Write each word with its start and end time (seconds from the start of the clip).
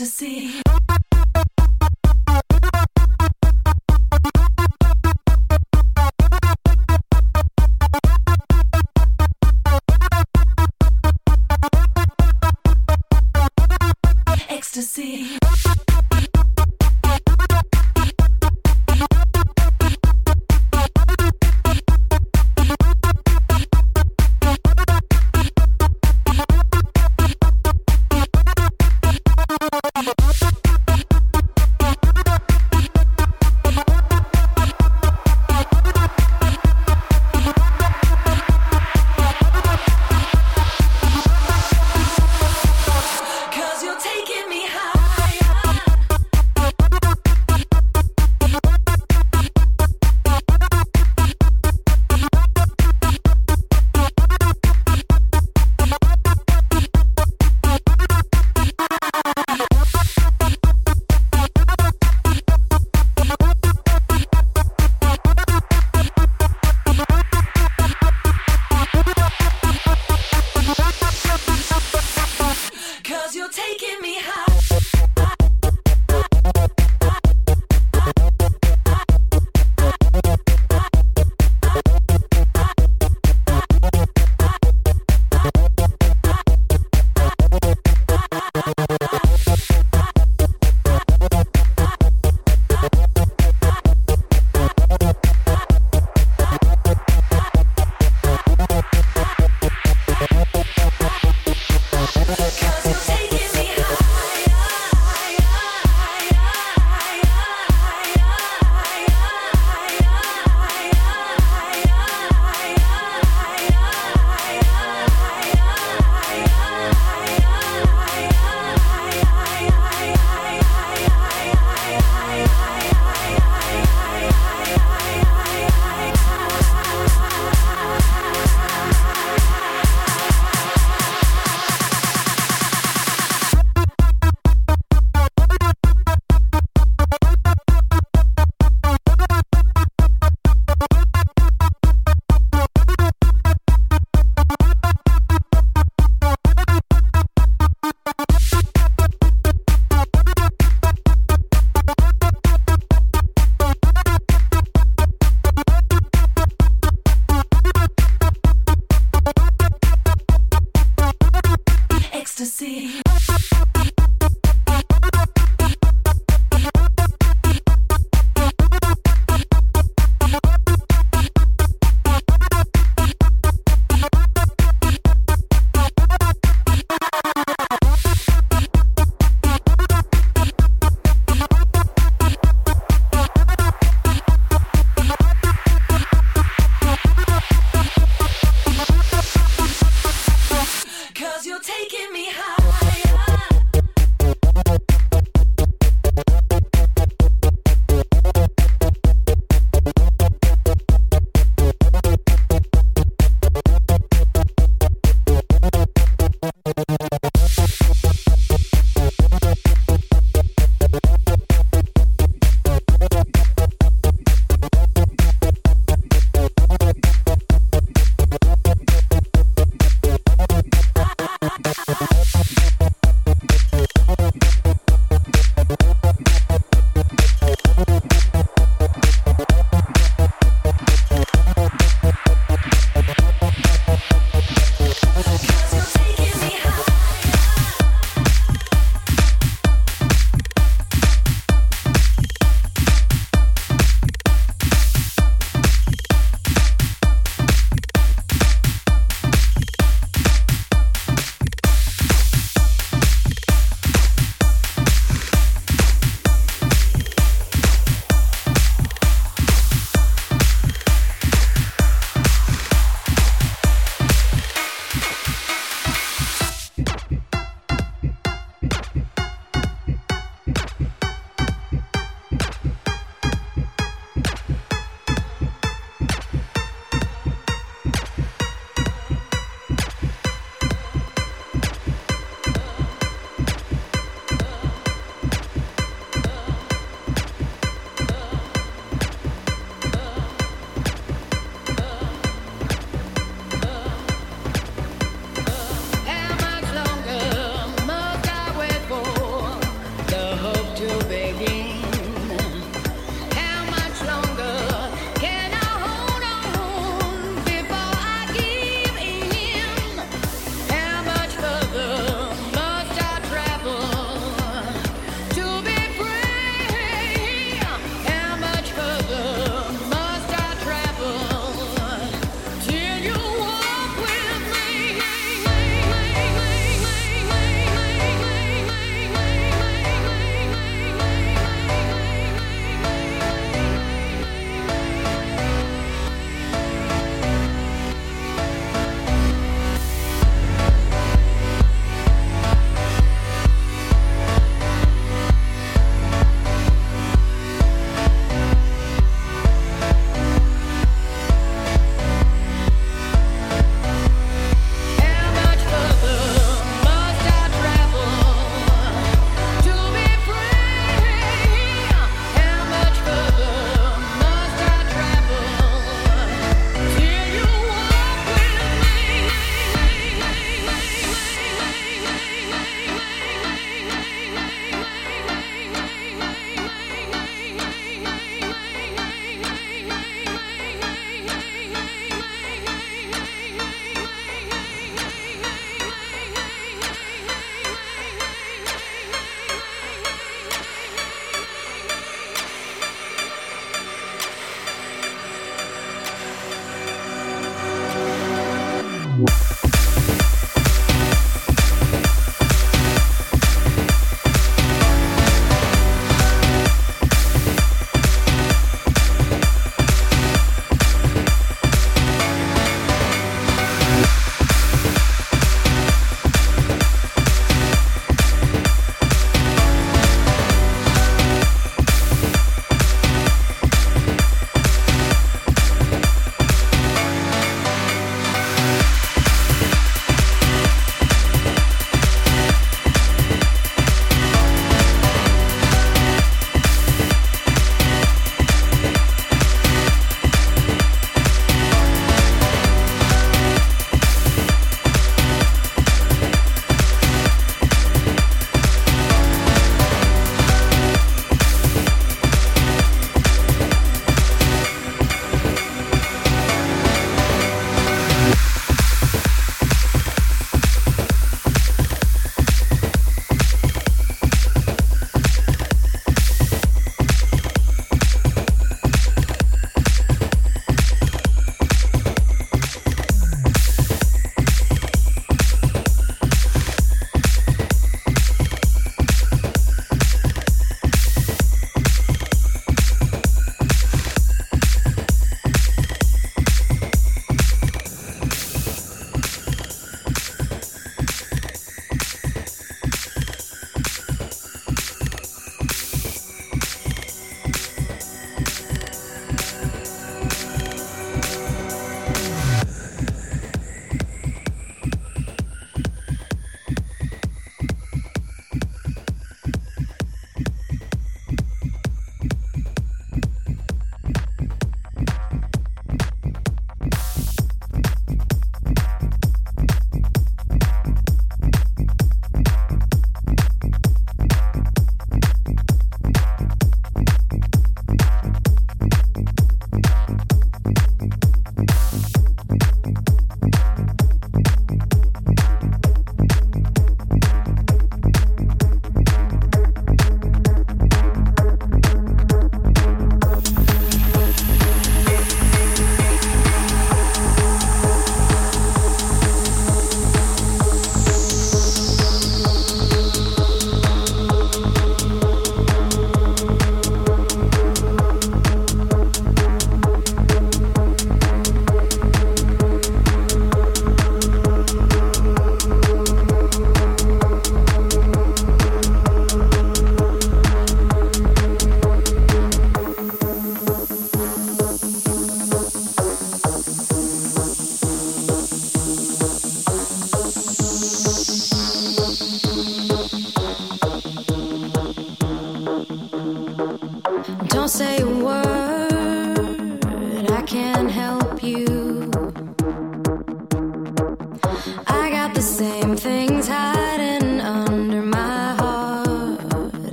Ecstasy. 0.00 0.69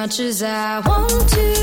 Much 0.00 0.18
as 0.18 0.42
I 0.42 0.80
want 0.80 1.28
to. 1.28 1.59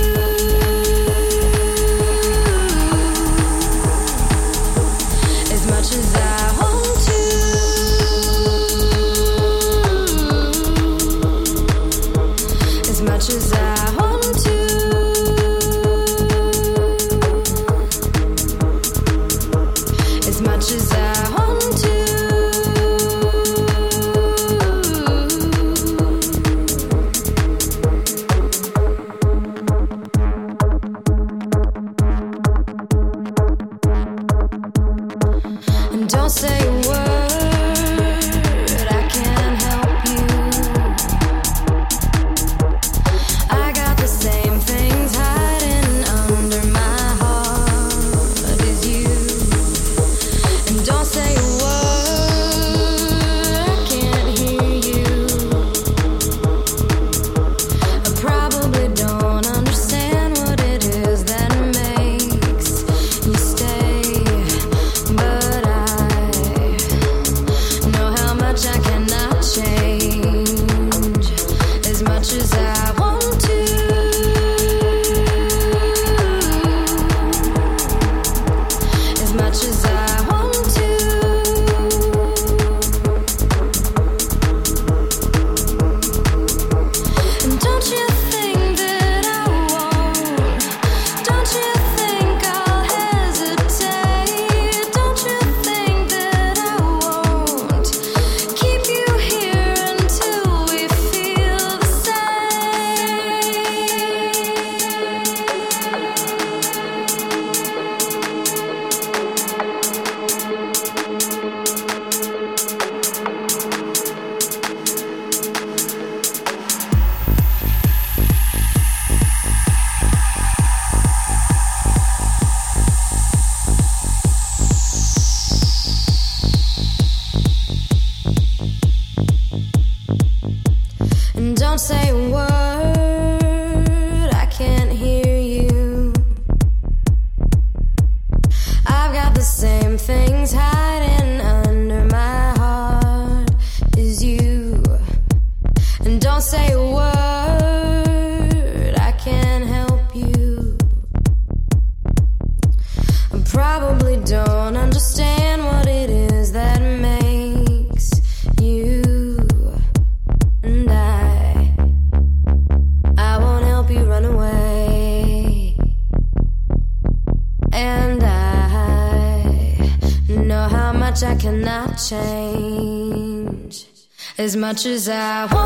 Much 174.68 174.86
as 174.86 175.08
I 175.08 175.57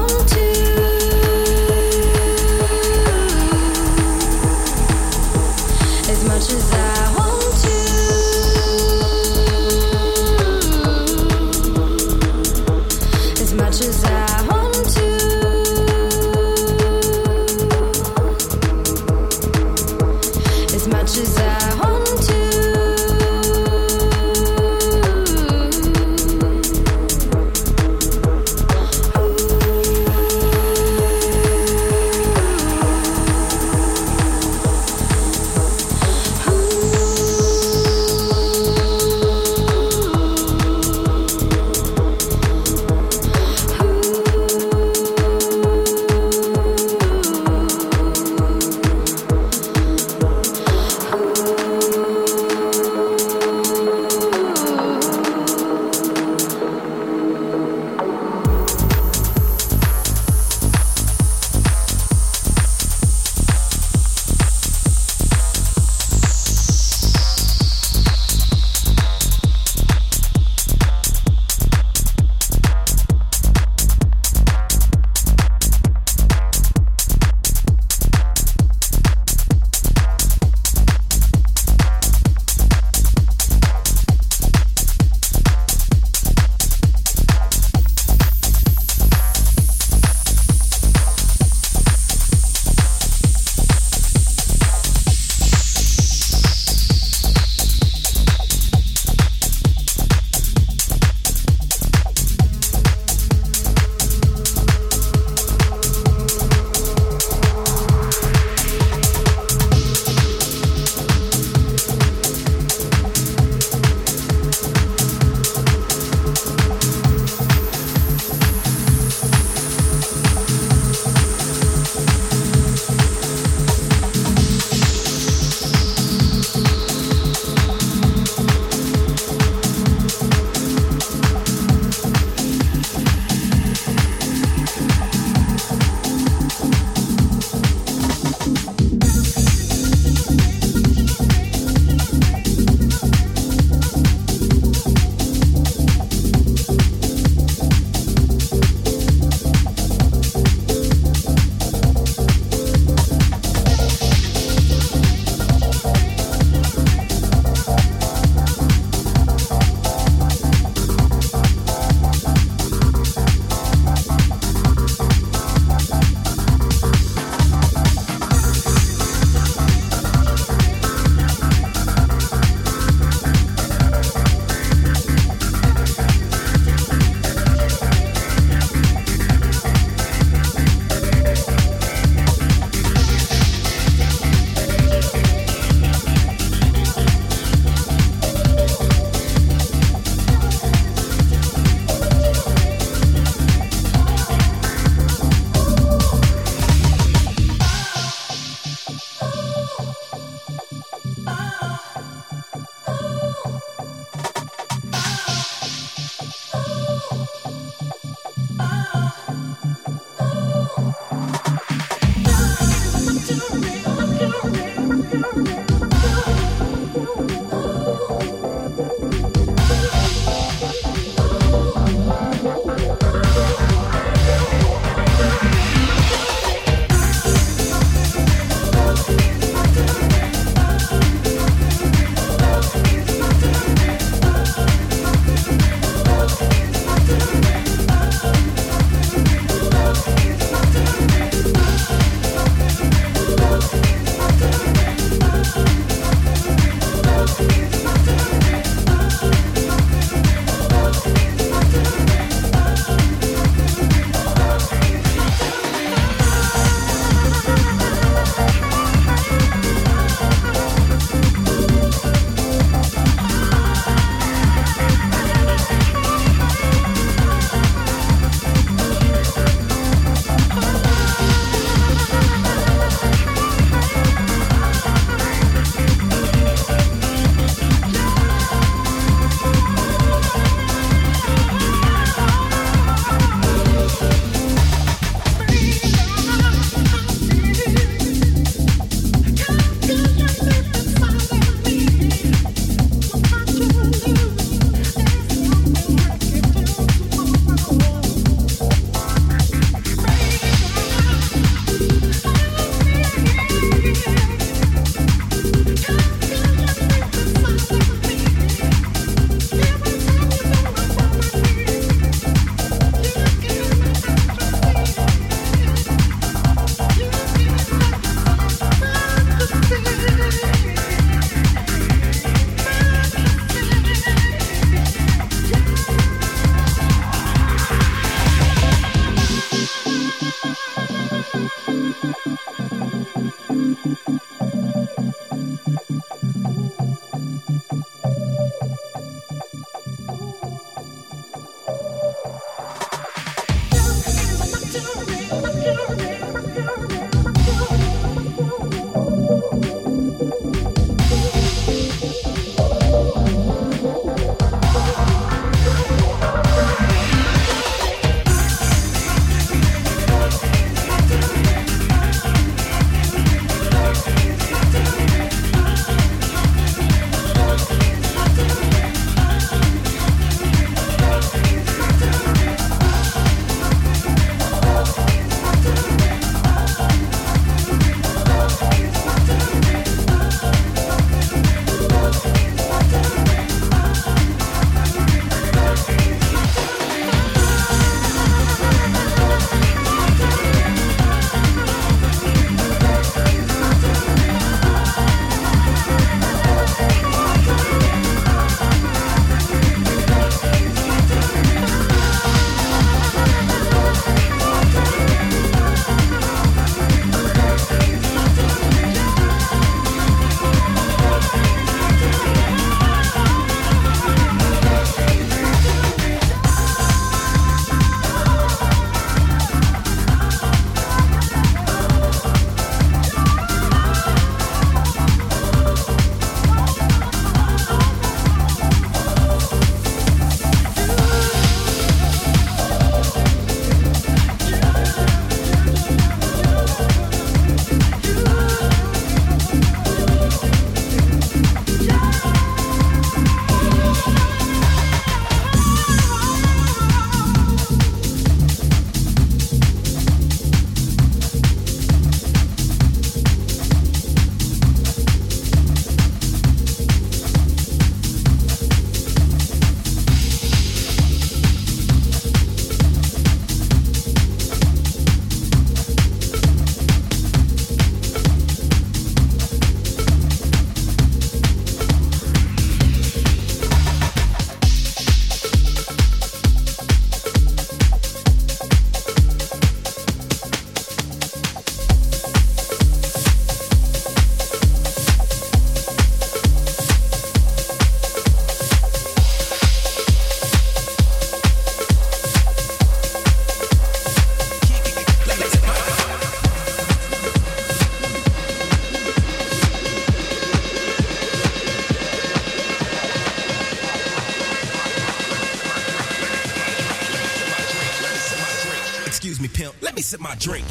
pimp. 509.62 509.76
Let 509.82 509.96
me 509.96 510.02
sip 510.02 510.20
my 510.22 510.36
drink. 510.36 510.66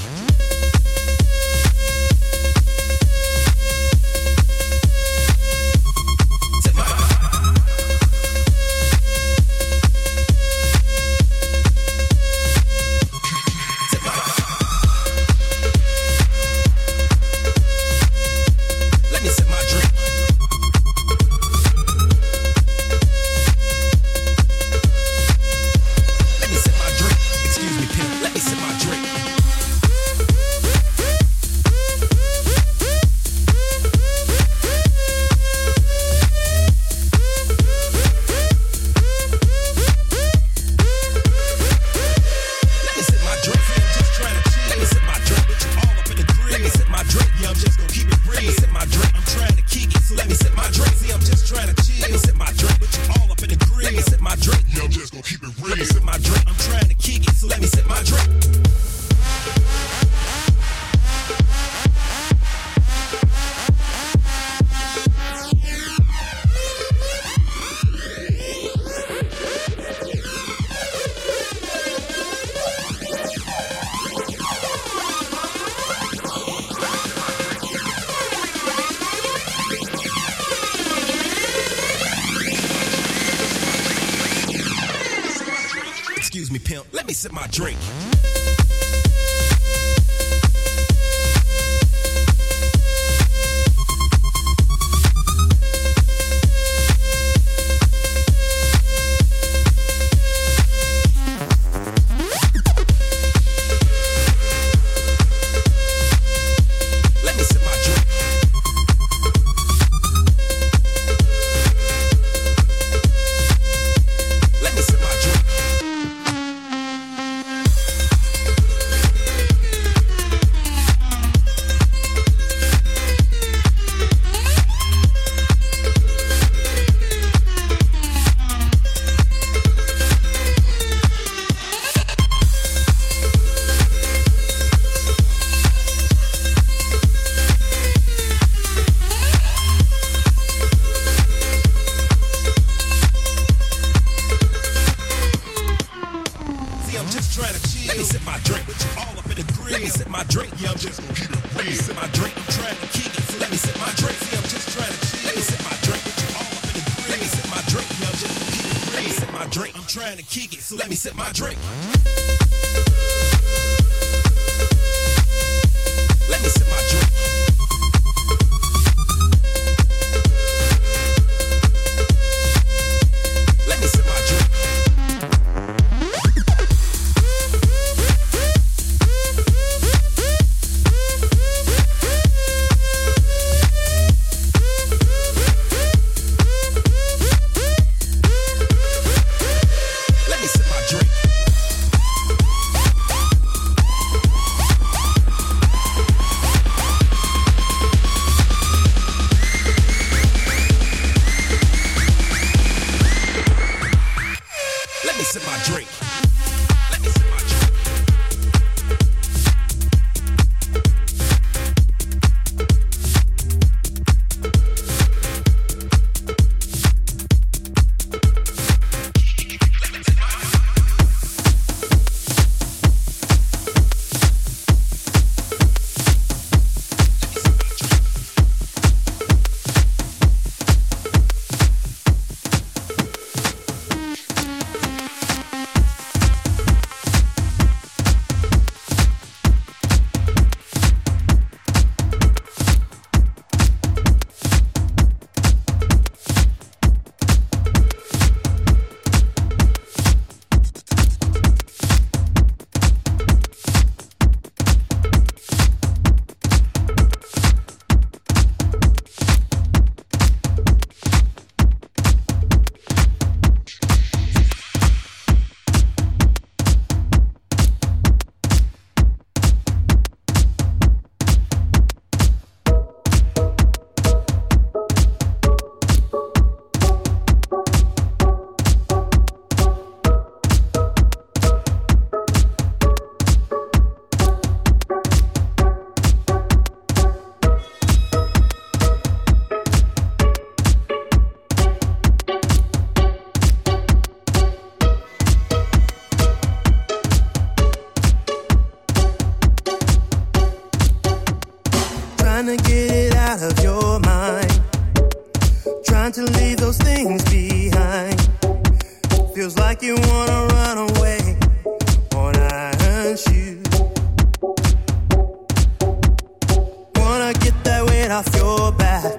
Off 318.11 318.35
your 318.35 318.73
back. 318.73 319.17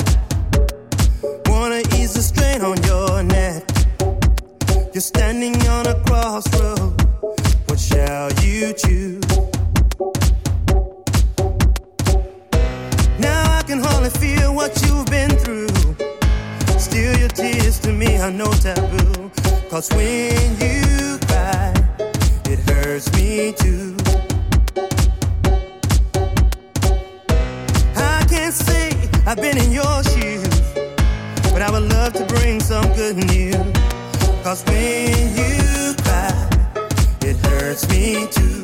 Wanna 1.46 1.82
ease 1.96 2.14
the 2.14 2.22
strain 2.22 2.62
on 2.62 2.82
your 2.84 3.24
neck. 3.24 3.64
You're 4.94 5.02
standing 5.02 5.56
on 5.68 5.88
a 5.88 5.96
crossroad. 6.04 6.92
What 7.68 7.80
shall 7.80 8.32
you 8.44 8.74
choose? 8.74 9.24
Now 13.20 13.58
I 13.60 13.64
can 13.66 13.80
hardly 13.80 14.10
feel 14.10 14.54
what 14.54 14.72
you've 14.84 15.06
been 15.06 15.32
through. 15.44 15.70
Still, 16.78 17.18
your 17.18 17.30
tears 17.30 17.80
to 17.80 17.92
me 17.94 18.18
are 18.18 18.32
no 18.32 18.52
taboo. 18.66 19.32
Cause 19.70 19.89
when 19.92 20.60
you 20.60 21.18
cry, 21.28 21.74
it 22.46 22.60
hurts 22.70 23.12
me 23.14 23.54
too. 23.54 23.96
I've 29.32 29.38
been 29.38 29.58
in 29.58 29.72
your 29.72 30.04
shoes, 30.04 30.62
but 31.54 31.62
I 31.62 31.72
would 31.72 31.84
love 31.84 32.12
to 32.16 32.26
bring 32.26 32.60
some 32.60 32.84
good 32.96 33.16
news. 33.16 33.56
Cause 34.44 34.62
when 34.66 35.38
you 35.38 35.96
cry, 36.04 36.50
it 37.22 37.38
hurts 37.38 37.88
me 37.88 38.28
too. 38.30 38.61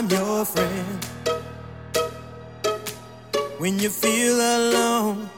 I'm 0.00 0.08
your 0.08 0.46
friend. 0.46 1.04
When 3.58 3.78
you 3.78 3.90
feel 3.90 4.34
alone, 4.34 5.28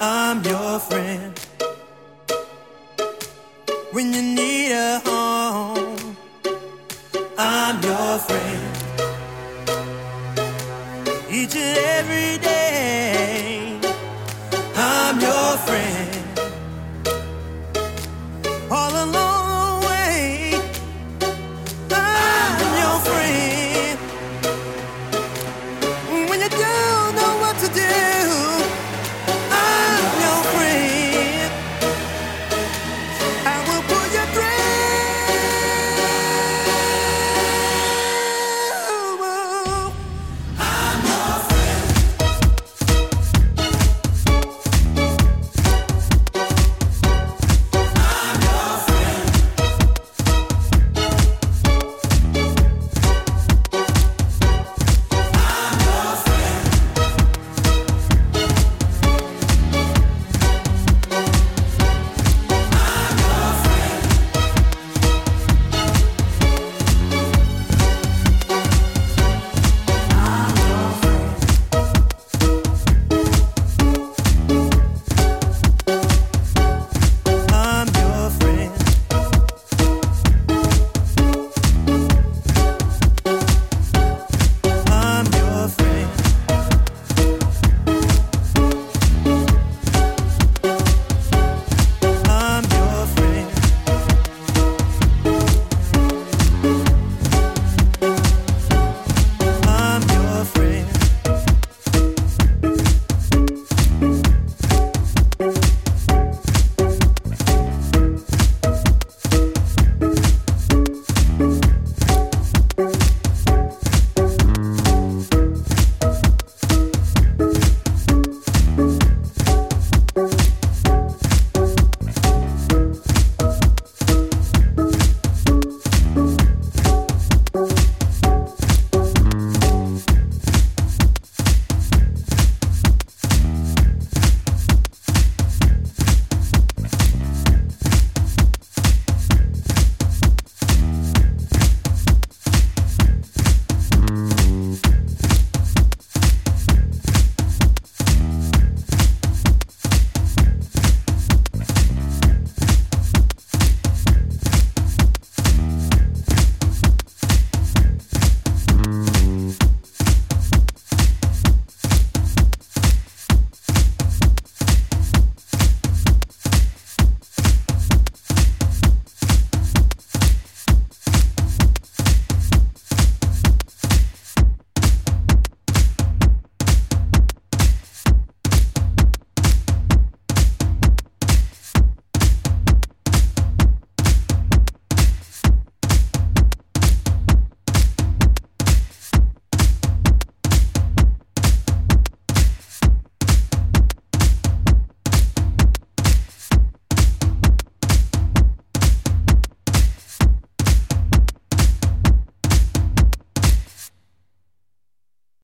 I'm 0.00 0.42
your 0.42 0.78
friend. 0.78 1.38
When 3.92 4.14
you 4.14 4.22
need 4.22 4.72
a 4.72 5.02
home, 5.04 6.16
I'm 7.36 7.82
your 7.82 8.18
friend. 8.28 8.76
Each 11.30 11.54
and 11.54 11.78
every 11.98 12.38
day, 12.38 12.45